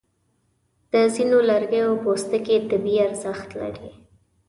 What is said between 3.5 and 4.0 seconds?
لري.